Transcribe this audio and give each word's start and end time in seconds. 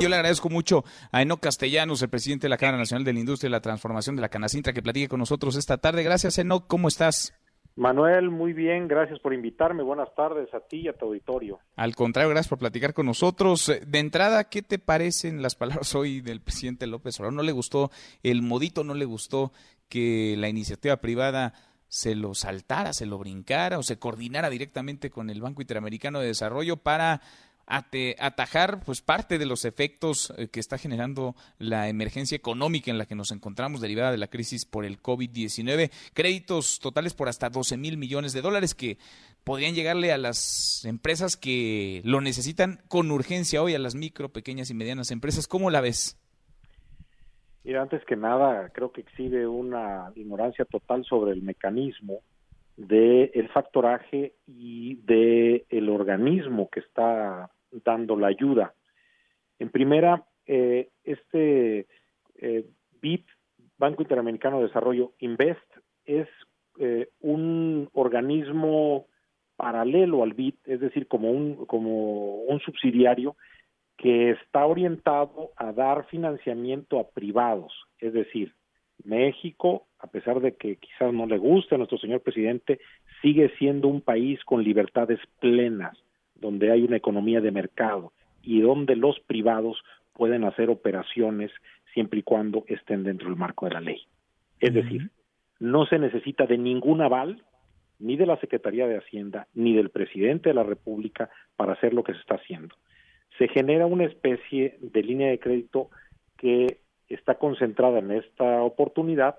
Yo 0.00 0.08
le 0.08 0.16
agradezco 0.16 0.50
mucho 0.50 0.84
a 1.12 1.22
Eno 1.22 1.36
Castellanos, 1.36 2.02
el 2.02 2.08
presidente 2.08 2.46
de 2.46 2.48
la 2.48 2.56
Cámara 2.56 2.78
Nacional 2.78 3.04
de 3.04 3.12
la 3.12 3.20
Industria 3.20 3.48
y 3.48 3.52
la 3.52 3.60
Transformación 3.60 4.16
de 4.16 4.22
la 4.22 4.28
Canacintra, 4.28 4.72
que 4.72 4.82
platique 4.82 5.08
con 5.08 5.20
nosotros 5.20 5.56
esta 5.56 5.78
tarde. 5.78 6.02
Gracias, 6.02 6.38
Eno. 6.38 6.66
¿Cómo 6.66 6.88
estás? 6.88 7.32
Manuel, 7.76 8.30
muy 8.30 8.52
bien, 8.52 8.86
gracias 8.86 9.18
por 9.20 9.34
invitarme. 9.34 9.82
Buenas 9.82 10.14
tardes 10.14 10.52
a 10.54 10.60
ti 10.60 10.82
y 10.82 10.88
a 10.88 10.92
tu 10.92 11.06
auditorio. 11.06 11.58
Al 11.76 11.94
contrario, 11.94 12.30
gracias 12.30 12.48
por 12.48 12.58
platicar 12.58 12.94
con 12.94 13.06
nosotros. 13.06 13.72
De 13.86 13.98
entrada, 13.98 14.44
¿qué 14.44 14.62
te 14.62 14.78
parecen 14.78 15.42
las 15.42 15.54
palabras 15.54 15.94
hoy 15.94 16.20
del 16.20 16.40
presidente 16.40 16.86
López 16.86 17.18
Obrador? 17.18 17.34
¿No 17.34 17.42
le 17.42 17.52
gustó 17.52 17.90
el 18.22 18.42
modito, 18.42 18.84
no 18.84 18.94
le 18.94 19.04
gustó 19.04 19.52
que 19.88 20.36
la 20.38 20.48
iniciativa 20.48 20.96
privada 20.98 21.54
se 21.88 22.16
lo 22.16 22.34
saltara, 22.34 22.92
se 22.92 23.06
lo 23.06 23.18
brincara 23.18 23.78
o 23.78 23.82
se 23.84 23.98
coordinara 23.98 24.50
directamente 24.50 25.10
con 25.10 25.30
el 25.30 25.40
Banco 25.40 25.62
Interamericano 25.62 26.18
de 26.18 26.26
Desarrollo 26.26 26.76
para 26.76 27.20
atajar 27.66 28.80
pues 28.84 29.00
parte 29.00 29.38
de 29.38 29.46
los 29.46 29.64
efectos 29.64 30.32
eh, 30.36 30.48
que 30.48 30.60
está 30.60 30.78
generando 30.78 31.34
la 31.58 31.88
emergencia 31.88 32.36
económica 32.36 32.90
en 32.90 32.98
la 32.98 33.06
que 33.06 33.14
nos 33.14 33.30
encontramos 33.30 33.80
derivada 33.80 34.10
de 34.10 34.18
la 34.18 34.28
crisis 34.28 34.64
por 34.64 34.84
el 34.84 35.00
COVID-19. 35.00 35.90
Créditos 36.12 36.78
totales 36.80 37.14
por 37.14 37.28
hasta 37.28 37.50
12 37.50 37.76
mil 37.76 37.96
millones 37.96 38.32
de 38.32 38.42
dólares 38.42 38.74
que 38.74 38.98
podrían 39.44 39.74
llegarle 39.74 40.12
a 40.12 40.18
las 40.18 40.84
empresas 40.84 41.36
que 41.36 42.00
lo 42.04 42.20
necesitan 42.20 42.80
con 42.88 43.10
urgencia 43.10 43.62
hoy, 43.62 43.74
a 43.74 43.78
las 43.78 43.94
micro, 43.94 44.30
pequeñas 44.30 44.70
y 44.70 44.74
medianas 44.74 45.10
empresas. 45.10 45.46
¿Cómo 45.46 45.70
la 45.70 45.80
ves? 45.80 46.18
Mira, 47.64 47.80
antes 47.80 48.04
que 48.04 48.16
nada, 48.16 48.68
creo 48.74 48.92
que 48.92 49.00
exhibe 49.00 49.46
una 49.46 50.12
ignorancia 50.14 50.66
total 50.66 51.04
sobre 51.04 51.32
el 51.32 51.42
mecanismo 51.42 52.20
del 52.76 53.30
el 53.34 53.48
factoraje 53.50 54.34
y 54.46 54.96
de 54.96 55.64
el 55.70 55.88
organismo 55.88 56.68
que 56.70 56.80
está 56.80 57.50
dando 57.84 58.16
la 58.16 58.28
ayuda. 58.28 58.74
En 59.58 59.70
primera, 59.70 60.24
eh, 60.46 60.90
este 61.04 61.86
eh, 62.36 62.66
BID, 63.00 63.24
Banco 63.78 64.02
Interamericano 64.02 64.58
de 64.58 64.66
Desarrollo, 64.66 65.12
Invest, 65.18 65.70
es 66.04 66.28
eh, 66.78 67.08
un 67.20 67.88
organismo 67.92 69.06
paralelo 69.56 70.22
al 70.22 70.34
BID, 70.34 70.54
es 70.64 70.80
decir, 70.80 71.06
como 71.06 71.30
un, 71.30 71.66
como 71.66 72.42
un 72.42 72.60
subsidiario 72.60 73.36
que 73.96 74.30
está 74.30 74.66
orientado 74.66 75.50
a 75.56 75.72
dar 75.72 76.06
financiamiento 76.06 76.98
a 76.98 77.08
privados, 77.08 77.72
es 77.98 78.12
decir, 78.12 78.52
México, 79.04 79.86
a 79.98 80.06
pesar 80.06 80.40
de 80.40 80.56
que 80.56 80.76
quizás 80.76 81.12
no 81.12 81.26
le 81.26 81.38
guste 81.38 81.74
a 81.74 81.78
nuestro 81.78 81.98
señor 81.98 82.20
presidente, 82.20 82.80
sigue 83.22 83.50
siendo 83.58 83.88
un 83.88 84.00
país 84.00 84.42
con 84.44 84.62
libertades 84.62 85.20
plenas, 85.40 85.96
donde 86.44 86.70
hay 86.70 86.82
una 86.82 86.98
economía 86.98 87.40
de 87.40 87.50
mercado 87.50 88.12
y 88.42 88.60
donde 88.60 88.96
los 88.96 89.18
privados 89.20 89.82
pueden 90.12 90.44
hacer 90.44 90.68
operaciones 90.68 91.50
siempre 91.94 92.18
y 92.18 92.22
cuando 92.22 92.64
estén 92.68 93.02
dentro 93.02 93.28
del 93.28 93.38
marco 93.38 93.64
de 93.64 93.72
la 93.72 93.80
ley. 93.80 94.02
Es 94.60 94.74
decir, 94.74 95.10
no 95.58 95.86
se 95.86 95.98
necesita 95.98 96.44
de 96.44 96.58
ningún 96.58 97.00
aval, 97.00 97.42
ni 97.98 98.16
de 98.16 98.26
la 98.26 98.36
Secretaría 98.40 98.86
de 98.86 98.98
Hacienda, 98.98 99.46
ni 99.54 99.74
del 99.74 99.88
presidente 99.88 100.50
de 100.50 100.54
la 100.54 100.64
República 100.64 101.30
para 101.56 101.72
hacer 101.72 101.94
lo 101.94 102.04
que 102.04 102.12
se 102.12 102.20
está 102.20 102.34
haciendo. 102.34 102.76
Se 103.38 103.48
genera 103.48 103.86
una 103.86 104.04
especie 104.04 104.76
de 104.82 105.02
línea 105.02 105.30
de 105.30 105.38
crédito 105.38 105.88
que 106.36 106.80
está 107.08 107.36
concentrada 107.36 108.00
en 108.00 108.10
esta 108.10 108.62
oportunidad 108.62 109.36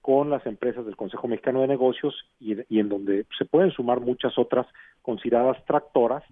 con 0.00 0.28
las 0.28 0.44
empresas 0.44 0.84
del 0.86 0.96
Consejo 0.96 1.28
Mexicano 1.28 1.60
de 1.60 1.68
Negocios 1.68 2.14
y, 2.40 2.56
y 2.68 2.80
en 2.80 2.88
donde 2.88 3.26
se 3.38 3.44
pueden 3.44 3.70
sumar 3.70 4.00
muchas 4.00 4.36
otras 4.38 4.66
consideradas 5.02 5.64
tractoras 5.66 6.24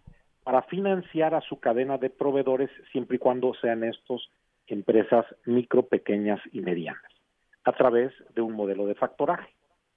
para 0.47 0.63
financiar 0.63 1.35
a 1.35 1.41
su 1.41 1.59
cadena 1.59 1.99
de 1.99 2.09
proveedores 2.09 2.71
siempre 2.93 3.17
y 3.17 3.19
cuando 3.19 3.53
sean 3.55 3.83
estos 3.83 4.31
empresas 4.69 5.27
micro, 5.45 5.83
pequeñas 5.83 6.39
y 6.53 6.61
medianas, 6.61 7.03
a 7.65 7.73
través 7.73 8.13
de 8.33 8.43
un 8.43 8.53
modelo 8.53 8.87
de 8.87 8.95
factoraje. 8.95 9.51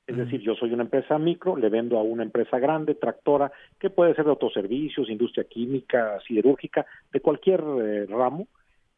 Es 0.07 0.17
decir, 0.17 0.41
yo 0.41 0.55
soy 0.55 0.73
una 0.73 0.81
empresa 0.81 1.19
micro, 1.19 1.55
le 1.55 1.69
vendo 1.69 1.99
a 1.99 2.01
una 2.01 2.23
empresa 2.23 2.57
grande, 2.57 2.95
tractora, 2.95 3.51
que 3.79 3.91
puede 3.91 4.15
ser 4.15 4.25
de 4.25 4.31
autoservicios, 4.31 5.07
industria 5.11 5.43
química, 5.43 6.19
siderúrgica, 6.27 6.83
de 7.13 7.19
cualquier 7.19 7.63
eh, 7.83 8.07
ramo, 8.07 8.47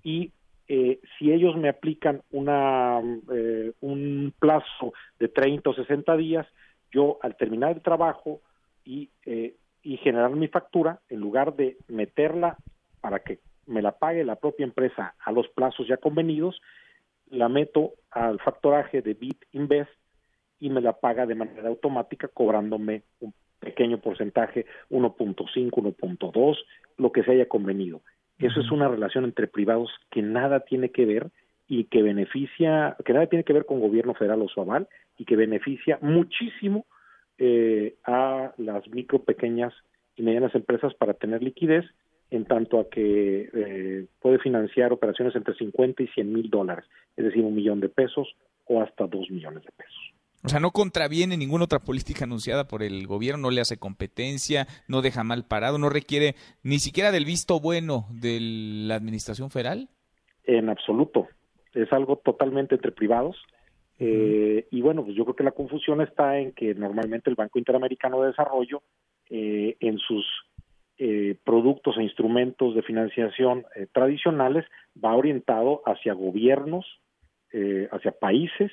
y 0.03 0.31
eh, 0.69 1.01
si 1.19 1.33
ellos 1.33 1.57
me 1.57 1.67
aplican 1.67 2.21
una, 2.31 3.01
eh, 3.33 3.73
un 3.81 4.33
plazo 4.39 4.93
de 5.19 5.27
30 5.27 5.69
o 5.69 5.73
60 5.73 6.15
días, 6.15 6.47
yo 6.93 7.19
al 7.21 7.35
terminar 7.35 7.73
el 7.73 7.81
trabajo 7.81 8.39
y 8.85 9.09
eh, 9.25 9.55
y 9.55 9.60
generar 10.01 10.31
mi 10.31 10.47
factura, 10.47 10.99
en 11.09 11.19
lugar 11.19 11.55
de 11.55 11.77
meterla 11.87 12.57
para 12.99 13.19
que 13.19 13.39
me 13.67 13.81
la 13.81 13.93
pague 13.93 14.23
la 14.23 14.35
propia 14.35 14.65
empresa 14.65 15.15
a 15.23 15.31
los 15.31 15.47
plazos 15.49 15.87
ya 15.87 15.97
convenidos, 15.97 16.61
la 17.29 17.47
meto 17.47 17.93
al 18.11 18.39
factoraje 18.39 19.01
de 19.01 19.13
Bit 19.13 19.45
Invest 19.53 19.91
y 20.59 20.69
me 20.69 20.81
la 20.81 20.93
paga 20.93 21.25
de 21.25 21.35
manera 21.35 21.69
automática 21.69 22.27
cobrándome 22.27 23.03
un 23.19 23.33
pequeño 23.59 23.99
porcentaje, 23.99 24.65
1.5, 24.89 25.69
1.2, 25.71 26.57
lo 26.97 27.11
que 27.11 27.23
se 27.23 27.31
haya 27.31 27.47
convenido. 27.47 28.01
Eso 28.39 28.59
es 28.59 28.71
una 28.71 28.87
relación 28.87 29.23
entre 29.23 29.47
privados 29.47 29.91
que 30.09 30.21
nada 30.23 30.61
tiene 30.61 30.89
que 30.89 31.05
ver 31.05 31.29
y 31.67 31.85
que 31.85 32.01
beneficia, 32.01 32.97
que 33.05 33.13
nada 33.13 33.27
tiene 33.27 33.43
que 33.43 33.53
ver 33.53 33.65
con 33.65 33.79
gobierno 33.79 34.15
federal 34.15 34.41
o 34.41 34.49
su 34.49 34.61
aval 34.61 34.87
y 35.17 35.25
que 35.25 35.35
beneficia 35.35 35.99
muchísimo 36.01 36.85
eh, 37.37 37.95
a 38.03 38.51
las 38.57 38.87
micro, 38.89 39.23
pequeñas 39.23 39.73
y 40.21 40.23
medianas 40.23 40.53
empresas 40.55 40.93
para 40.93 41.13
tener 41.13 41.41
liquidez, 41.41 41.85
en 42.29 42.45
tanto 42.45 42.79
a 42.79 42.89
que 42.89 43.49
eh, 43.53 44.05
puede 44.21 44.39
financiar 44.39 44.93
operaciones 44.93 45.35
entre 45.35 45.55
50 45.55 46.03
y 46.03 46.07
100 46.07 46.31
mil 46.31 46.49
dólares, 46.49 46.85
es 47.17 47.25
decir, 47.25 47.43
un 47.43 47.55
millón 47.55 47.81
de 47.81 47.89
pesos 47.89 48.35
o 48.67 48.81
hasta 48.81 49.07
dos 49.07 49.29
millones 49.29 49.63
de 49.63 49.71
pesos. 49.71 50.13
O 50.43 50.49
sea, 50.49 50.59
no 50.59 50.71
contraviene 50.71 51.37
ninguna 51.37 51.65
otra 51.65 51.79
política 51.79 52.23
anunciada 52.23 52.67
por 52.67 52.83
el 52.83 53.05
gobierno, 53.05 53.43
no 53.43 53.51
le 53.51 53.61
hace 53.61 53.77
competencia, 53.77 54.65
no 54.87 55.01
deja 55.01 55.23
mal 55.23 55.45
parado, 55.45 55.77
no 55.77 55.89
requiere 55.89 56.35
ni 56.63 56.79
siquiera 56.79 57.11
del 57.11 57.25
visto 57.25 57.59
bueno 57.59 58.05
de 58.09 58.39
la 58.87 58.95
administración 58.95 59.51
federal. 59.51 59.89
En 60.45 60.69
absoluto. 60.69 61.27
Es 61.73 61.91
algo 61.93 62.17
totalmente 62.17 62.75
entre 62.75 62.91
privados 62.91 63.37
eh, 64.03 64.65
y 64.71 64.81
bueno, 64.81 65.03
pues 65.05 65.15
yo 65.15 65.25
creo 65.25 65.35
que 65.35 65.43
la 65.43 65.51
confusión 65.51 66.01
está 66.01 66.39
en 66.39 66.53
que 66.53 66.73
normalmente 66.73 67.29
el 67.29 67.35
Banco 67.35 67.59
Interamericano 67.59 68.19
de 68.19 68.29
Desarrollo, 68.29 68.81
eh, 69.31 69.77
en 69.79 69.97
sus 69.97 70.25
eh, 70.97 71.35
productos 71.43 71.97
e 71.97 72.03
instrumentos 72.03 72.75
de 72.75 72.83
financiación 72.83 73.65
tradicionales, 73.91 74.65
va 75.03 75.15
orientado 75.15 75.81
hacia 75.85 76.13
gobiernos, 76.13 76.85
hacia 77.91 78.11
países 78.11 78.71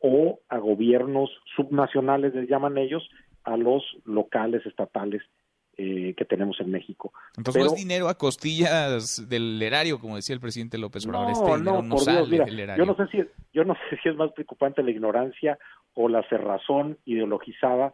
o 0.00 0.40
a 0.48 0.58
gobiernos 0.58 1.30
subnacionales, 1.56 2.34
les 2.34 2.48
llaman 2.48 2.78
ellos, 2.78 3.08
a 3.42 3.56
los 3.56 3.82
locales, 4.04 4.64
estatales 4.66 5.22
eh, 5.78 6.14
que 6.16 6.24
tenemos 6.24 6.58
en 6.60 6.70
México. 6.70 7.12
Entonces 7.36 7.62
no 7.62 7.68
es 7.68 7.76
dinero 7.76 8.08
a 8.08 8.16
costillas 8.16 9.28
del 9.28 9.60
erario, 9.60 9.98
como 9.98 10.16
decía 10.16 10.32
el 10.32 10.40
presidente 10.40 10.78
López 10.78 11.06
Obrador. 11.06 11.32
este 11.32 11.44
no, 11.44 11.82
no 11.82 11.96
por 11.96 12.28
Dios, 12.30 12.48
Yo 12.78 12.86
no 12.86 12.96
sé 12.96 13.06
si 13.08 13.18
yo 13.52 13.62
no 13.64 13.74
sé 13.74 13.98
si 14.02 14.08
es 14.08 14.16
más 14.16 14.32
preocupante 14.32 14.82
la 14.82 14.90
ignorancia 14.90 15.58
o 15.92 16.08
la 16.08 16.26
cerrazón 16.30 16.96
ideologizada. 17.04 17.92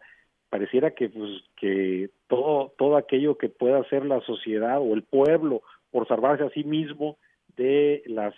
Pareciera 0.53 0.91
que 0.91 1.09
pues 1.09 1.31
que 1.57 2.11
todo 2.27 2.73
todo 2.77 2.95
aquello 2.95 3.39
que 3.39 3.49
pueda 3.49 3.79
hacer 3.79 4.05
la 4.05 4.21
sociedad 4.21 4.79
o 4.79 4.93
el 4.93 5.01
pueblo 5.01 5.63
por 5.89 6.07
salvarse 6.07 6.43
a 6.43 6.51
sí 6.51 6.63
mismo 6.63 7.17
de 7.57 8.03
las 8.05 8.35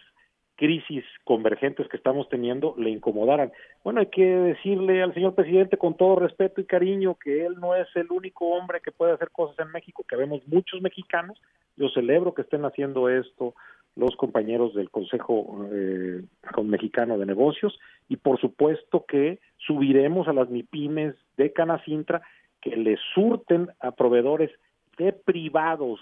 crisis 0.55 1.03
convergentes 1.25 1.89
que 1.89 1.97
estamos 1.97 2.29
teniendo 2.29 2.73
le 2.77 2.89
incomodaran. 2.89 3.51
Bueno, 3.83 3.99
hay 3.99 4.05
que 4.05 4.23
decirle 4.23 5.03
al 5.03 5.13
señor 5.13 5.35
presidente 5.35 5.75
con 5.75 5.97
todo 5.97 6.15
respeto 6.15 6.61
y 6.61 6.63
cariño 6.63 7.17
que 7.21 7.45
él 7.45 7.55
no 7.59 7.75
es 7.75 7.93
el 7.95 8.09
único 8.09 8.47
hombre 8.47 8.79
que 8.79 8.93
puede 8.93 9.11
hacer 9.11 9.29
cosas 9.31 9.59
en 9.59 9.73
México, 9.73 10.05
que 10.07 10.15
vemos 10.15 10.41
muchos 10.47 10.81
mexicanos. 10.81 11.37
Yo 11.75 11.89
celebro 11.89 12.33
que 12.33 12.43
estén 12.43 12.63
haciendo 12.63 13.09
esto 13.09 13.55
los 13.95 14.15
compañeros 14.15 14.73
del 14.73 14.89
Consejo 14.89 15.67
eh, 15.71 16.21
Mexicano 16.63 17.17
de 17.17 17.25
Negocios 17.25 17.79
y 18.09 18.17
por 18.17 18.39
supuesto 18.39 19.05
que 19.07 19.39
subiremos 19.57 20.27
a 20.27 20.33
las 20.33 20.49
MIPIMES 20.49 21.15
de 21.37 21.53
Canacintra 21.53 22.21
que 22.61 22.75
le 22.75 22.97
surten 23.13 23.69
a 23.79 23.91
proveedores 23.91 24.51
de 24.97 25.13
privados 25.13 25.99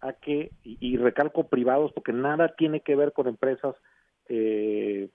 a 0.00 0.12
que, 0.12 0.50
y, 0.62 0.96
recalco 0.96 1.48
privados 1.48 1.92
porque 1.92 2.12
nada 2.12 2.54
tiene 2.56 2.80
que 2.80 2.94
ver 2.94 3.12
con 3.12 3.26
empresas 3.26 3.74
eh, 4.28 5.08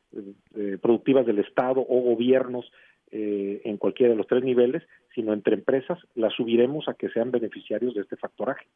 eh, 0.55 0.77
productivas 0.81 1.25
del 1.25 1.39
Estado 1.39 1.85
o 1.87 2.01
gobiernos 2.01 2.71
eh, 3.11 3.61
en 3.65 3.77
cualquiera 3.77 4.11
de 4.11 4.17
los 4.17 4.27
tres 4.27 4.43
niveles, 4.43 4.83
sino 5.15 5.33
entre 5.33 5.55
empresas, 5.55 5.97
las 6.13 6.31
subiremos 6.33 6.87
a 6.87 6.93
que 6.93 7.09
sean 7.09 7.31
beneficiarios 7.31 7.95
de 7.95 8.01
este 8.01 8.17
factoraje. 8.17 8.67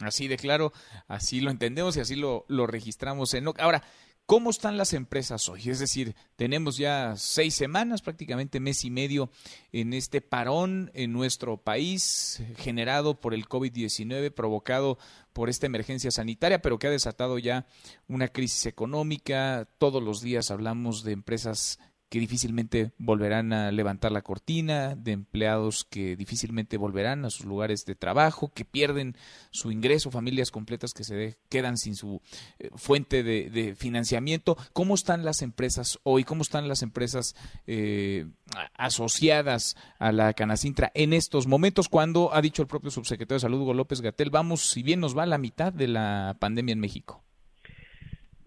Así 0.00 0.28
de 0.28 0.36
claro, 0.36 0.72
así 1.08 1.40
lo 1.40 1.50
entendemos 1.50 1.96
y 1.96 2.00
así 2.00 2.14
lo, 2.14 2.44
registramos 2.66 3.34
en 3.34 3.48
Ahora, 3.58 3.82
¿Cómo 4.26 4.50
están 4.50 4.76
las 4.76 4.92
empresas 4.92 5.48
hoy? 5.48 5.70
Es 5.70 5.78
decir, 5.78 6.14
tenemos 6.36 6.76
ya 6.76 7.14
seis 7.16 7.54
semanas, 7.54 8.02
prácticamente 8.02 8.60
mes 8.60 8.84
y 8.84 8.90
medio, 8.90 9.30
en 9.72 9.94
este 9.94 10.20
parón 10.20 10.90
en 10.92 11.14
nuestro 11.14 11.56
país 11.56 12.42
generado 12.58 13.18
por 13.18 13.32
el 13.32 13.48
COVID-19, 13.48 14.30
provocado 14.34 14.98
por 15.32 15.48
esta 15.48 15.64
emergencia 15.64 16.10
sanitaria, 16.10 16.60
pero 16.60 16.78
que 16.78 16.88
ha 16.88 16.90
desatado 16.90 17.38
ya 17.38 17.64
una 18.06 18.28
crisis 18.28 18.66
económica. 18.66 19.66
Todos 19.78 20.02
los 20.02 20.20
días 20.20 20.50
hablamos 20.50 21.04
de 21.04 21.12
empresas 21.12 21.78
que 22.08 22.20
difícilmente 22.20 22.92
volverán 22.98 23.52
a 23.52 23.70
levantar 23.70 24.12
la 24.12 24.22
cortina, 24.22 24.94
de 24.94 25.12
empleados 25.12 25.84
que 25.84 26.16
difícilmente 26.16 26.76
volverán 26.76 27.24
a 27.24 27.30
sus 27.30 27.44
lugares 27.44 27.84
de 27.84 27.94
trabajo, 27.94 28.50
que 28.52 28.64
pierden 28.64 29.16
su 29.50 29.70
ingreso, 29.70 30.10
familias 30.10 30.50
completas 30.50 30.94
que 30.94 31.04
se 31.04 31.38
quedan 31.48 31.76
sin 31.76 31.94
su 31.96 32.20
eh, 32.58 32.70
fuente 32.76 33.22
de, 33.22 33.74
financiamiento. 33.76 34.56
¿Cómo 34.72 34.94
están 34.94 35.24
las 35.24 35.42
empresas 35.42 35.98
hoy? 36.02 36.24
¿Cómo 36.24 36.42
están 36.42 36.68
las 36.68 36.82
empresas 36.82 37.34
eh, 37.66 38.26
asociadas 38.74 39.76
a 39.98 40.12
la 40.12 40.32
Canacintra 40.32 40.90
en 40.94 41.12
estos 41.12 41.46
momentos? 41.46 41.88
Cuando 41.88 42.32
ha 42.32 42.40
dicho 42.40 42.62
el 42.62 42.68
propio 42.68 42.90
subsecretario 42.90 43.36
de 43.36 43.40
Salud, 43.40 43.60
Hugo 43.60 43.74
López 43.74 44.00
Gatel, 44.00 44.30
vamos, 44.30 44.70
si 44.70 44.82
bien 44.82 45.00
nos 45.00 45.16
va 45.16 45.24
a 45.24 45.26
la 45.26 45.38
mitad 45.38 45.72
de 45.72 45.88
la 45.88 46.36
pandemia 46.40 46.72
en 46.72 46.80
México. 46.80 47.27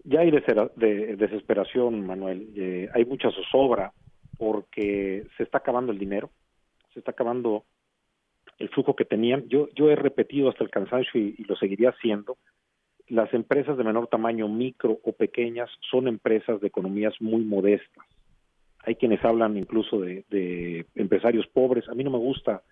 Ya 0.04 0.20
hay 0.20 0.30
de 0.30 1.16
desesperación, 1.16 2.06
Manuel. 2.06 2.48
Eh, 2.56 2.88
hay 2.92 3.04
mucha 3.04 3.30
zozobra 3.30 3.92
porque 4.36 5.24
se 5.36 5.44
está 5.44 5.58
acabando 5.58 5.92
el 5.92 5.98
dinero, 5.98 6.30
se 6.92 6.98
está 6.98 7.12
acabando 7.12 7.64
el 8.58 8.68
flujo 8.70 8.96
que 8.96 9.04
tenían. 9.04 9.48
Yo, 9.48 9.68
he 9.90 9.96
repetido 9.96 10.48
hasta 10.48 10.64
el 10.64 10.70
cansancio 10.70 11.20
y, 11.20 11.44
lo 11.44 11.56
seguiría 11.56 11.90
haciendo. 11.90 12.36
Las 13.08 13.32
empresas 13.34 13.76
de 13.76 13.84
menor 13.84 14.08
tamaño, 14.08 14.48
micro 14.48 14.98
o 15.04 15.12
pequeñas, 15.12 15.70
son 15.90 16.08
empresas 16.08 16.60
de 16.60 16.68
economías 16.68 17.14
muy 17.20 17.44
modestas. 17.44 18.04
Hay 18.84 18.96
quienes 18.96 19.24
hablan 19.24 19.56
incluso 19.56 20.00
de, 20.00 20.86
empresarios 20.96 21.46
pobres. 21.46 21.88
A 21.88 21.94
mí 21.94 22.02
no 22.02 22.10
me 22.10 22.18
gusta 22.18 22.62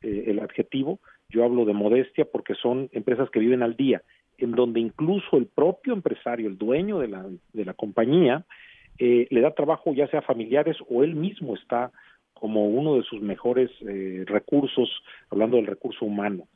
eh, 0.00 0.24
el 0.28 0.38
adjetivo. 0.38 1.00
Yo 1.28 1.44
hablo 1.44 1.66
de 1.66 1.74
modestia 1.74 2.24
porque 2.24 2.54
son 2.54 2.88
empresas 2.92 3.28
que 3.28 3.40
viven 3.40 3.62
al 3.62 3.76
día 3.76 4.02
en 4.38 4.52
donde 4.52 4.80
incluso 4.80 5.36
el 5.36 5.46
propio 5.46 5.92
empresario, 5.92 6.48
el 6.48 6.56
dueño 6.56 7.00
de 7.00 7.08
la, 7.08 7.26
de 7.52 7.64
la 7.64 7.74
compañía, 7.74 8.44
eh, 8.98 9.26
le 9.30 9.40
da 9.40 9.52
trabajo 9.52 9.92
ya 9.92 10.08
sea 10.08 10.22
familiares 10.22 10.76
o 10.88 11.04
él 11.04 11.14
mismo 11.14 11.54
está 11.54 11.92
como 12.34 12.66
uno 12.66 12.96
de 12.96 13.02
sus 13.02 13.20
mejores 13.20 13.70
eh, 13.80 14.24
recursos, 14.26 14.88
hablando 15.30 15.56
del 15.56 15.66
recurso 15.66 16.04
humano. 16.04 16.48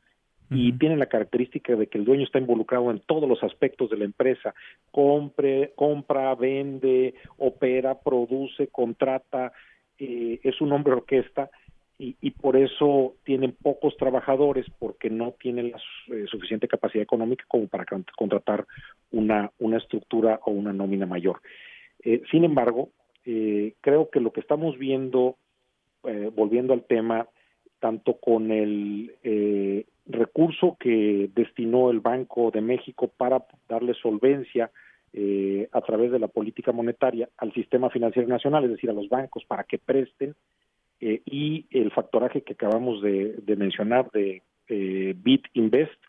Y 0.49 0.73
tiene 0.73 0.97
la 0.97 1.07
característica 1.07 1.75
de 1.75 1.87
que 1.87 1.97
el 1.97 2.05
dueño 2.05 2.25
está 2.25 2.37
involucrado 2.37 2.91
en 2.91 2.99
todos 2.99 3.27
los 3.27 3.41
aspectos 3.41 3.89
de 3.89 3.97
la 3.97 4.05
empresa, 4.05 4.53
compre, 4.91 5.73
compra, 5.75 6.35
vende, 6.35 7.15
opera, 7.37 7.99
produce, 7.99 8.67
contrata, 8.67 9.51
eh, 9.97 10.39
es 10.43 10.61
un 10.61 10.71
hombre 10.71 10.93
orquesta 10.93 11.49
y, 11.99 12.31
por 12.31 12.57
eso 12.57 13.15
tienen 13.23 13.53
pocos 13.53 13.95
trabajadores 13.97 14.65
porque 14.79 15.09
no 15.09 15.33
tienen 15.39 15.71
la 15.71 15.77
eh, 16.07 16.25
suficiente 16.27 16.67
capacidad 16.67 17.03
económica 17.03 17.45
como 17.47 17.67
para 17.67 17.85
contratar 18.17 18.65
una, 19.11 19.51
una 19.59 19.77
estructura 19.77 20.39
o 20.45 20.51
una 20.51 20.73
nómina 20.73 21.05
mayor. 21.05 21.41
Eh, 22.03 22.21
sin 22.31 22.43
embargo, 22.43 22.89
eh, 23.25 23.75
creo 23.81 24.09
que 24.09 24.19
lo 24.19 24.33
que 24.33 24.41
estamos 24.41 24.77
viendo, 24.77 25.37
volviendo 26.35 26.73
al 26.73 26.83
tema, 26.83 27.29
tanto 27.79 28.17
con 28.17 28.51
el 28.51 29.15
recurso 30.05 30.75
que 30.77 31.29
destinó 31.33 31.91
el 31.91 32.01
Banco 32.01 32.51
de 32.51 32.59
México 32.59 33.09
para 33.15 33.45
darle 33.69 33.93
solvencia 33.93 34.69
a 35.71 35.81
través 35.81 36.11
de 36.11 36.19
la 36.19 36.27
política 36.27 36.73
monetaria 36.73 37.29
al 37.37 37.53
sistema 37.53 37.89
financiero 37.89 38.27
nacional, 38.27 38.65
es 38.65 38.71
decir, 38.71 38.89
a 38.89 38.93
los 38.93 39.07
bancos 39.07 39.45
para 39.45 39.63
que 39.63 39.77
presten, 39.77 40.35
eh, 41.05 41.21
y 41.25 41.65
el 41.71 41.91
factoraje 41.91 42.43
que 42.43 42.53
acabamos 42.53 43.01
de, 43.01 43.43
mencionar 43.57 44.09
de 44.11 44.41
eh, 44.69 45.13
Bit 45.17 45.47
Invest. 45.51 46.01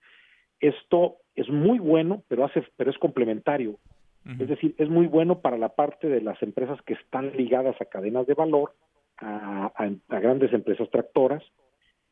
Esto 0.60 1.16
es 1.34 1.48
muy 1.48 1.80
bueno, 1.80 2.22
pero 2.28 2.44
hace, 2.44 2.64
pero 2.76 2.92
es 2.92 2.98
complementario. 2.98 3.76
Es 4.38 4.48
decir, 4.48 4.74
es 4.78 4.88
muy 4.88 5.06
bueno 5.06 5.40
para 5.40 5.58
la 5.58 5.70
parte 5.70 6.08
de 6.08 6.22
las 6.22 6.42
empresas 6.42 6.80
que 6.82 6.94
están 6.94 7.36
ligadas 7.36 7.78
a 7.78 7.84
cadenas 7.84 8.26
de 8.26 8.32
valor, 8.32 8.72
a, 9.18 9.70
grandes 10.08 10.50
empresas 10.54 10.88
tractoras, 10.90 11.42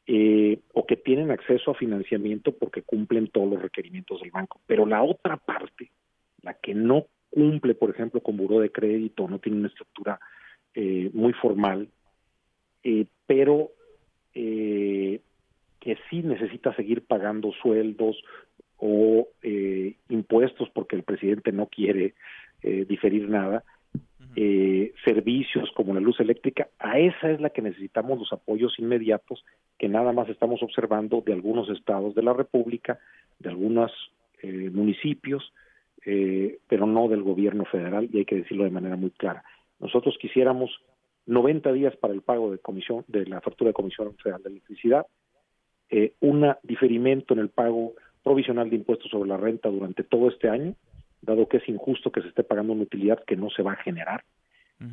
eh, 0.06 0.58
o 0.75 0.84
que 0.84 0.96
tienen 0.96 1.31
acceso 1.31 1.70
a 1.70 1.75
financiamiento 1.75 2.52
porque 2.52 2.82
cumplen 2.82 3.29
todos 3.29 3.49
los 3.49 3.62
requerimientos 3.62 4.20
del 4.20 4.31
banco. 4.31 4.61
Pero 4.67 4.84
la 4.84 5.02
otra 5.02 5.38
parte, 5.38 5.90
la 6.43 6.52
que 6.52 6.75
no 6.75 7.06
cumple, 7.31 7.75
por 7.75 7.88
ejemplo, 7.88 8.20
con 8.20 8.37
buró 8.37 8.61
de 8.61 8.73
crédito, 8.73 9.26
no 9.26 9.38
tiene 9.38 9.61
una 9.61 9.69
estructura 9.69 10.20
eh, 10.75 11.11
muy 11.14 11.32
formal, 11.32 11.88
eh, 12.84 13.06
pero 13.26 13.70
eh, 14.34 15.20
que 15.81 15.99
sí 16.08 16.23
necesita 16.23 16.75
seguir 16.75 17.02
pagando 17.02 17.52
sueldos 17.52 18.23
o 18.79 19.29
eh, 19.43 19.94
impuestos 20.08 20.69
porque 20.70 20.96
el 20.96 21.02
presidente 21.02 21.52
no 21.52 21.67
quiere 21.67 22.14
diferir 22.62 23.29
nada, 23.29 23.64
servicios 25.05 25.69
como 25.75 25.94
la 25.94 25.99
luz 25.99 26.20
eléctrica, 26.20 26.69
a 26.79 26.96
esa 27.00 27.32
es 27.32 27.40
la 27.40 27.50
que 27.50 27.61
necesitamos 27.61 28.20
los 28.20 28.32
apoyos 28.32 28.79
inmediatos 28.79 29.44
que 29.76 29.88
nada 29.88 30.12
más 30.12 30.29
estamos 30.29 30.62
observando 30.62 31.25
de 31.26 31.32
algunos 31.32 31.69
estados 31.70 32.14
de 32.14 32.23
la 32.23 32.34
República, 32.34 33.00
de 33.40 33.49
algunos 33.49 33.90
municipios, 34.44 35.52
pero 36.05 36.87
no 36.87 37.08
del 37.08 37.25
gobierno 37.25 37.64
federal 37.64 38.08
y 38.12 38.19
hay 38.19 38.25
que 38.26 38.37
decirlo 38.37 38.62
de 38.62 38.70
manera 38.70 38.94
muy 38.94 39.11
clara. 39.11 39.43
Nosotros 39.81 40.17
quisiéramos 40.20 40.70
90 41.26 41.72
días 41.72 41.96
para 41.96 42.14
el 42.14 42.22
pago 42.22 42.50
de 42.50 42.58
comisión 42.58 43.04
de 43.08 43.26
la 43.26 43.40
factura 43.40 43.69
de 43.69 43.74
Comisión 43.74 44.14
Federal 44.16 44.42
de 44.42 44.50
Electricidad, 44.50 45.06
eh, 45.90 46.14
un 46.20 46.52
diferimiento 46.62 47.34
en 47.34 47.40
el 47.40 47.48
pago 47.48 47.94
provisional 48.22 48.70
de 48.70 48.76
impuestos 48.76 49.10
sobre 49.10 49.28
la 49.28 49.36
renta 49.36 49.69
durante 49.69 50.04
todo 50.04 50.28
este 50.28 50.48
año, 50.48 50.74
dado 51.20 51.48
que 51.48 51.58
es 51.58 51.69
injusto 51.69 52.10
que 52.10 52.22
se 52.22 52.28
esté 52.28 52.42
pagando 52.42 52.72
una 52.72 52.82
utilidad 52.82 53.22
que 53.24 53.36
no 53.36 53.50
se 53.50 53.62
va 53.62 53.72
a 53.72 53.82
generar, 53.82 54.24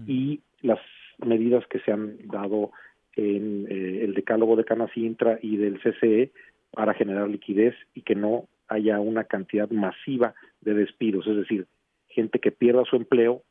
y 0.05 0.41
las 0.61 0.79
medidas 1.17 1.65
que 1.65 1.79
se 1.79 1.91
han 1.91 2.27
dado 2.27 2.69
en 3.15 3.65
eh, 3.69 4.03
el 4.03 4.13
decálogo 4.13 4.55
de 4.55 4.63
Canacintra 4.63 5.39
y 5.41 5.57
del 5.57 5.79
CCE 5.81 6.31
para 6.71 6.93
generar 6.93 7.27
liquidez 7.27 7.73
y 7.95 8.03
que 8.03 8.13
no 8.13 8.47
haya 8.67 8.99
una 8.99 9.23
cantidad 9.23 9.67
masiva 9.71 10.35
de 10.61 10.75
despidos, 10.75 11.25
es 11.25 11.37
decir, 11.37 11.65
gente 12.07 12.39
que 12.39 12.51
pierda 12.51 12.85
su 12.85 12.95
empleo, 12.95 13.41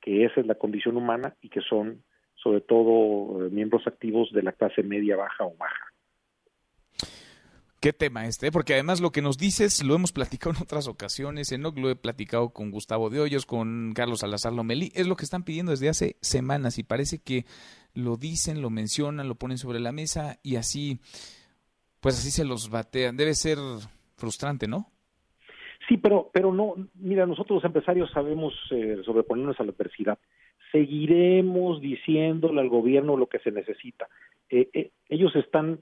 que 0.00 0.24
esa 0.24 0.40
es 0.40 0.46
la 0.46 0.54
condición 0.54 0.96
humana 0.96 1.34
y 1.42 1.48
que 1.48 1.60
son 1.60 2.02
sobre 2.42 2.60
todo 2.60 3.46
eh, 3.46 3.50
miembros 3.50 3.86
activos 3.86 4.30
de 4.32 4.42
la 4.42 4.52
clase 4.52 4.82
media, 4.82 5.16
baja 5.16 5.44
o 5.44 5.56
baja. 5.56 5.86
Qué 7.80 7.94
tema 7.94 8.26
este, 8.26 8.52
porque 8.52 8.74
además 8.74 9.00
lo 9.00 9.10
que 9.10 9.22
nos 9.22 9.38
dices 9.38 9.82
lo 9.82 9.94
hemos 9.94 10.12
platicado 10.12 10.54
en 10.56 10.62
otras 10.62 10.86
ocasiones, 10.86 11.50
en 11.50 11.62
lo 11.62 11.90
he 11.90 11.96
platicado 11.96 12.50
con 12.50 12.70
Gustavo 12.70 13.08
de 13.08 13.20
Hoyos, 13.20 13.46
con 13.46 13.92
Carlos 13.94 14.20
Salazar 14.20 14.52
Lomelí, 14.52 14.92
es 14.94 15.06
lo 15.06 15.16
que 15.16 15.24
están 15.24 15.44
pidiendo 15.44 15.70
desde 15.70 15.88
hace 15.88 16.16
semanas 16.20 16.78
y 16.78 16.82
parece 16.82 17.22
que 17.22 17.46
lo 17.94 18.16
dicen, 18.16 18.60
lo 18.60 18.68
mencionan, 18.68 19.28
lo 19.28 19.34
ponen 19.36 19.56
sobre 19.56 19.80
la 19.80 19.92
mesa 19.92 20.38
y 20.42 20.56
así, 20.56 21.00
pues 22.00 22.18
así 22.18 22.30
se 22.30 22.44
los 22.44 22.70
batean. 22.70 23.16
Debe 23.16 23.34
ser 23.34 23.56
frustrante, 24.16 24.68
¿no? 24.68 24.86
Sí, 25.88 25.96
pero, 25.96 26.30
pero 26.32 26.52
no, 26.52 26.74
mira, 26.94 27.26
nosotros 27.26 27.56
los 27.56 27.64
empresarios 27.64 28.10
sabemos 28.12 28.54
eh, 28.70 28.98
sobreponernos 29.04 29.58
a 29.58 29.64
la 29.64 29.72
adversidad 29.72 30.18
seguiremos 30.72 31.80
diciéndole 31.80 32.60
al 32.60 32.68
gobierno 32.68 33.16
lo 33.16 33.26
que 33.26 33.38
se 33.40 33.50
necesita. 33.50 34.08
Eh, 34.48 34.68
eh, 34.72 34.90
ellos 35.08 35.34
están 35.36 35.80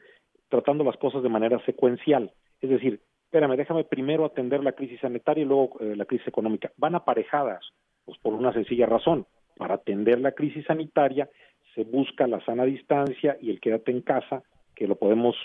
tratando 0.49 0.85
las 0.85 0.97
cosas 0.97 1.23
de 1.23 1.28
manera 1.28 1.59
secuencial, 1.64 2.33
es 2.61 2.71
decir, 2.71 3.00
espérame, 3.25 3.57
déjame 3.57 3.85
primero 3.85 4.25
atender 4.25 4.62
la 4.62 4.73
crisis 4.73 5.00
sanitaria 5.00 5.42
y 5.42 5.47
luego 5.47 5.78
eh, 5.80 5.95
la 5.97 6.07
crisis 6.07 6.28
económica. 6.28 6.73
Van 6.76 6.95
aparejadas, 6.95 7.64
pues 8.04 8.18
por 8.18 8.33
una 8.33 8.52
sencilla 8.52 8.87
razón. 8.87 9.26
Para 9.57 9.75
atender 9.75 10.21
la 10.21 10.33
crisis 10.33 10.64
sanitaria 10.64 11.28
se 11.75 11.85
busca 11.85 12.26
la 12.26 12.45
sana 12.45 12.64
distancia 12.64 13.37
y 13.40 13.50
el 13.50 13.61
quédate 13.61 13.90
en 13.90 14.02
casa, 14.02 14.42
que 14.75 14.87
lo 14.87 14.97
podemos 14.97 15.37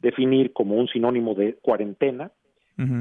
definir 0.00 0.52
como 0.52 0.74
un 0.74 0.88
sinónimo 0.88 1.34
de 1.34 1.54
cuarentena, 1.54 2.32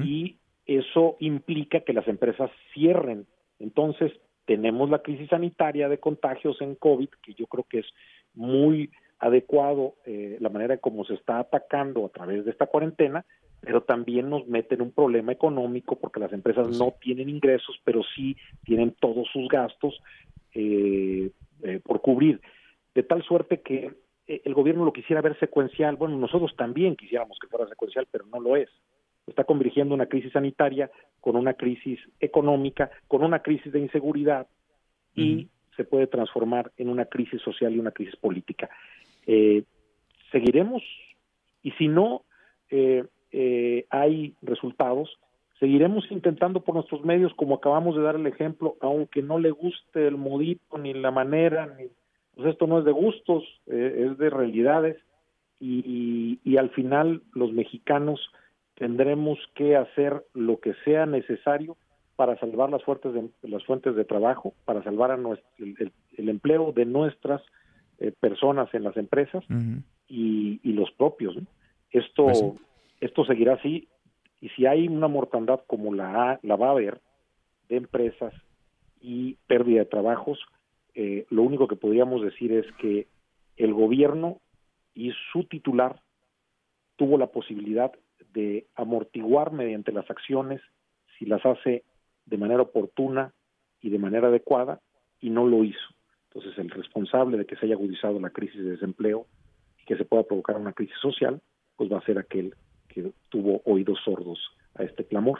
y 0.03 0.37
eso 0.65 1.17
implica 1.19 1.81
que 1.81 1.93
las 1.93 2.07
empresas 2.07 2.51
cierren. 2.73 3.25
Entonces, 3.59 4.11
tenemos 4.45 4.89
la 4.89 4.99
crisis 4.99 5.29
sanitaria 5.29 5.89
de 5.89 5.99
contagios 5.99 6.61
en 6.61 6.75
COVID, 6.75 7.09
que 7.21 7.33
yo 7.33 7.47
creo 7.47 7.65
que 7.69 7.79
es 7.79 7.87
muy 8.33 8.89
adecuado 9.19 9.95
eh, 10.05 10.37
la 10.39 10.49
manera 10.49 10.73
en 10.73 10.79
cómo 10.79 11.05
se 11.05 11.13
está 11.13 11.39
atacando 11.39 12.05
a 12.05 12.09
través 12.09 12.43
de 12.43 12.51
esta 12.51 12.67
cuarentena, 12.67 13.25
pero 13.61 13.83
también 13.83 14.29
nos 14.29 14.45
mete 14.47 14.75
en 14.75 14.81
un 14.81 14.91
problema 14.91 15.31
económico 15.31 15.97
porque 15.97 16.19
las 16.19 16.33
empresas 16.33 16.77
no 16.77 16.93
tienen 16.99 17.29
ingresos, 17.29 17.79
pero 17.85 18.01
sí 18.15 18.35
tienen 18.65 18.91
todos 18.99 19.27
sus 19.31 19.47
gastos 19.47 20.01
eh, 20.53 21.31
eh, 21.63 21.79
por 21.81 22.01
cubrir. 22.01 22.41
De 22.93 23.03
tal 23.03 23.23
suerte 23.23 23.61
que 23.61 23.93
el 24.27 24.53
gobierno 24.53 24.85
lo 24.85 24.93
quisiera 24.93 25.21
ver 25.21 25.39
secuencial, 25.39 25.95
bueno, 25.95 26.17
nosotros 26.17 26.53
también 26.57 26.95
quisiéramos 26.95 27.37
que 27.39 27.47
fuera 27.47 27.67
secuencial, 27.67 28.07
pero 28.11 28.25
no 28.25 28.39
lo 28.39 28.55
es. 28.55 28.69
Está 29.27 29.43
convirtiendo 29.43 29.93
una 29.93 30.07
crisis 30.07 30.31
sanitaria 30.31 30.91
con 31.21 31.35
una 31.35 31.53
crisis 31.53 31.99
económica, 32.19 32.91
con 33.07 33.23
una 33.23 33.39
crisis 33.39 33.71
de 33.71 33.79
inseguridad 33.79 34.47
y 35.15 35.47
se 35.75 35.83
puede 35.83 36.07
transformar 36.07 36.71
en 36.77 36.89
una 36.89 37.05
crisis 37.05 37.41
social 37.41 37.73
y 37.73 37.79
una 37.79 37.91
crisis 37.91 38.15
política. 38.17 38.69
Eh, 39.25 39.63
seguiremos 40.31 40.83
y 41.61 41.71
si 41.71 41.87
no 41.87 42.23
eh, 42.69 43.05
eh, 43.31 43.85
hay 43.89 44.35
resultados, 44.41 45.17
seguiremos 45.59 46.05
intentando 46.11 46.61
por 46.61 46.75
nuestros 46.75 47.05
medios, 47.05 47.33
como 47.35 47.55
acabamos 47.55 47.95
de 47.95 48.01
dar 48.01 48.15
el 48.15 48.27
ejemplo, 48.27 48.75
aunque 48.81 49.21
no 49.21 49.39
le 49.39 49.51
guste 49.51 50.07
el 50.07 50.17
modito 50.17 50.77
ni 50.77 50.93
la 50.93 51.11
manera, 51.11 51.67
ni, 51.77 51.85
pues 52.35 52.49
esto 52.49 52.67
no 52.67 52.79
es 52.79 52.85
de 52.85 52.91
gustos, 52.91 53.43
es 53.67 54.17
de 54.17 54.29
realidades 54.29 54.97
y, 55.59 56.39
y 56.43 56.57
al 56.57 56.71
final 56.71 57.21
los 57.33 57.53
mexicanos 57.53 58.19
tendremos 58.75 59.39
que 59.55 59.75
hacer 59.75 60.23
lo 60.33 60.59
que 60.59 60.73
sea 60.85 61.05
necesario 61.05 61.77
para 62.15 62.37
salvar 62.39 62.69
las 62.69 62.83
fuentes 62.83 63.13
de, 63.13 63.29
las 63.43 63.63
fuentes 63.65 63.95
de 63.95 64.05
trabajo, 64.05 64.53
para 64.65 64.83
salvar 64.83 65.11
a 65.11 65.17
nuestro, 65.17 65.47
el, 65.57 66.29
empleo 66.29 66.71
de 66.71 66.85
nuestras 66.85 67.41
eh, 67.99 68.11
personas 68.19 68.73
en 68.73 68.83
las 68.83 68.95
empresas 68.97 69.43
y, 70.07 70.59
los 70.63 70.91
propios. 70.91 71.35
Esto, 71.91 72.25
pues 72.25 72.43
esto 72.99 73.25
seguirá 73.25 73.53
así 73.53 73.87
y 74.41 74.49
si 74.49 74.65
hay 74.65 74.87
una 74.87 75.07
mortandad 75.07 75.61
como 75.67 75.93
la, 75.93 76.39
la 76.43 76.55
va 76.55 76.67
a 76.67 76.71
haber 76.71 76.99
de 77.69 77.77
empresas 77.77 78.33
y 78.99 79.37
pérdida 79.47 79.79
de 79.79 79.85
trabajos, 79.85 80.39
eh, 80.95 81.25
lo 81.29 81.43
único 81.43 81.67
que 81.67 81.75
podríamos 81.75 82.21
decir 82.21 82.51
es 82.51 82.65
que 82.73 83.07
el 83.57 83.73
gobierno 83.73 84.39
y 84.93 85.11
su 85.31 85.45
titular 85.45 86.01
tuvo 86.95 87.17
la 87.17 87.27
posibilidad 87.27 87.91
de 88.33 88.67
amortiguar 88.75 89.51
mediante 89.51 89.91
las 89.91 90.09
acciones 90.09 90.61
si 91.17 91.25
las 91.25 91.45
hace 91.45 91.83
de 92.25 92.37
manera 92.37 92.61
oportuna 92.61 93.33
y 93.81 93.89
de 93.89 93.99
manera 93.99 94.27
adecuada 94.27 94.81
y 95.19 95.29
no 95.29 95.47
lo 95.47 95.63
hizo. 95.63 95.79
Entonces 96.29 96.57
el 96.57 96.69
responsable 96.69 97.37
de 97.37 97.45
que 97.45 97.55
se 97.55 97.65
haya 97.65 97.75
agudizado 97.75 98.19
la 98.19 98.31
crisis 98.31 98.63
de 98.63 98.71
desempleo 98.71 99.27
y 99.79 99.85
que 99.85 99.97
se 99.97 100.05
pueda 100.05 100.23
provocar 100.23 100.57
una 100.57 100.73
crisis 100.73 100.97
social, 101.01 101.41
pues 101.75 101.91
va 101.91 101.99
a 101.99 102.05
ser 102.05 102.17
aquel 102.17 102.55
que 102.87 103.11
tuvo 103.29 103.61
oídos 103.65 103.99
sordos 104.03 104.39
a 104.75 104.83
este 104.83 105.05
clamor. 105.05 105.39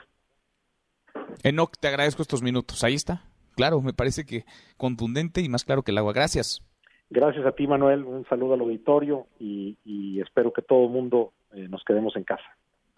Enoch, 1.44 1.74
te 1.80 1.88
agradezco 1.88 2.22
estos 2.22 2.44
minutos. 2.44 2.84
Ahí 2.84 2.96
está. 2.96 3.24
Claro, 3.56 3.82
me 3.82 3.94
parece 3.94 4.26
que 4.26 4.46
contundente 4.78 5.42
y 5.42 5.50
más 5.50 5.64
claro 5.64 5.84
que 5.84 5.92
el 5.92 5.98
agua. 5.98 6.14
Gracias. 6.14 6.62
Gracias 7.10 7.46
a 7.46 7.52
ti, 7.52 7.68
Manuel. 7.68 8.04
Un 8.06 8.26
saludo 8.26 8.56
al 8.56 8.62
auditorio 8.62 9.28
y, 9.40 10.20
espero 10.20 10.52
que 10.52 10.62
todo 10.62 10.86
el 10.86 10.92
mundo 10.92 11.34
eh, 11.54 11.68
nos 11.68 11.84
quedemos 11.84 12.16
en 12.16 12.24
casa. 12.24 12.44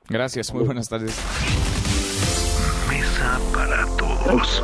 Gracias, 0.09 0.53
muy 0.53 0.63
buenas 0.63 0.87
tardes. 0.89 1.15
Mesa 2.89 3.39
para 3.53 3.85
todos. 3.97 4.63